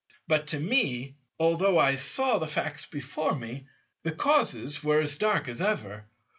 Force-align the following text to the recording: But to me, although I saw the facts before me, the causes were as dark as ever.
But 0.27 0.47
to 0.47 0.59
me, 0.59 1.13
although 1.39 1.77
I 1.77 1.95
saw 1.95 2.39
the 2.39 2.47
facts 2.47 2.87
before 2.87 3.35
me, 3.35 3.67
the 4.01 4.11
causes 4.11 4.83
were 4.83 4.99
as 5.01 5.15
dark 5.15 5.47
as 5.47 5.61
ever. 5.61 6.07